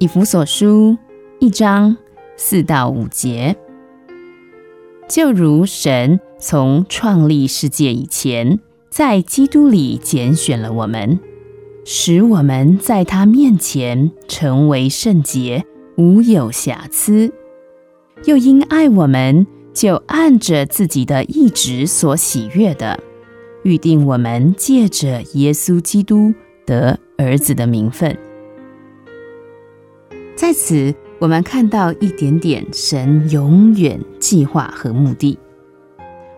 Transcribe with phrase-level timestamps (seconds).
[0.00, 0.96] 以弗所书
[1.40, 1.96] 一章
[2.36, 3.56] 四到五节，
[5.08, 11.18] 就如神从创立世界以前，在基督里拣选了我们，
[11.84, 15.64] 使我们在他面前成为圣洁，
[15.96, 17.32] 无有瑕疵；
[18.24, 23.00] 又因爱我们，就按着自己的意志所喜悦的，
[23.64, 26.32] 预定我们借着耶稣基督
[26.64, 28.16] 得儿子的名分。
[30.38, 35.36] 在此，我们看到一点点神永远计划和目的。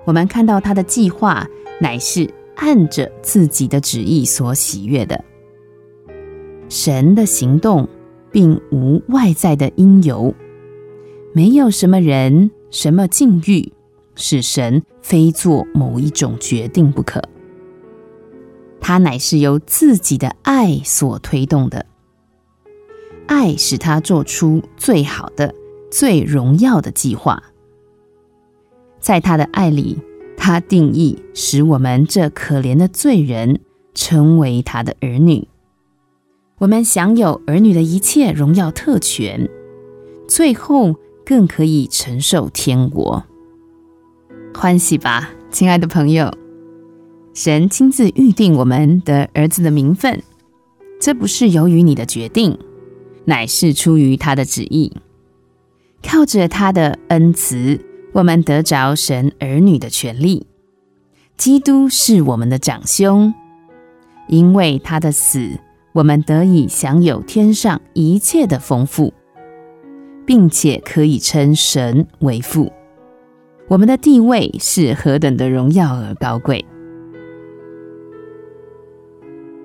[0.07, 1.47] 我们看到他的计划
[1.79, 5.23] 乃是按着自己的旨意所喜悦的。
[6.71, 7.87] 神的行动
[8.33, 10.35] 并无外在的因由，
[11.35, 13.71] 没有什么人、什么境遇
[14.15, 17.23] 使神非做某一种决定不可。
[18.81, 21.85] 他乃是由自己的爱所推动的。
[23.41, 25.55] 爱使他做出最好的、
[25.91, 27.43] 最荣耀的计划。
[28.99, 29.97] 在他的爱里，
[30.37, 33.61] 他定义使我们这可怜的罪人
[33.95, 35.49] 成为他的儿女。
[36.59, 39.49] 我们享有儿女的一切荣耀特权，
[40.29, 43.25] 最后更可以承受天国。
[44.55, 46.31] 欢喜吧，亲爱的朋友！
[47.33, 50.23] 神亲自预定我们的儿子的名分，
[51.01, 52.59] 这不是由于你的决定。
[53.25, 54.93] 乃是出于他的旨意，
[56.03, 57.81] 靠着他的恩慈，
[58.13, 60.47] 我们得着神儿女的权利。
[61.37, 63.33] 基督是我们的长兄，
[64.29, 65.59] 因为他的死，
[65.93, 69.15] 我们得以享有天上一切的丰富，
[70.27, 72.73] 并且可以称神为父。
[73.69, 76.65] 我们的地位是何等的荣耀而高贵！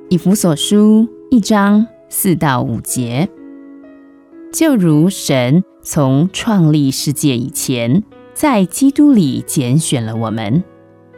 [0.09, 3.28] 以弗所书一章四到五节。
[4.56, 8.02] 就如神从创立世界以前，
[8.34, 10.63] 在基督里拣选了我们，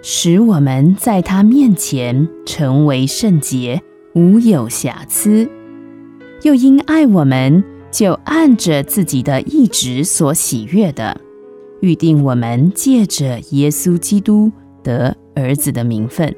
[0.01, 3.79] 使我们在他面前成为圣洁，
[4.15, 5.47] 无有瑕疵；
[6.41, 11.21] 又因爱我们，就按着自己的意志所喜悦的，
[11.81, 14.51] 预定我们借着耶稣基督
[14.81, 16.35] 得儿子的名分。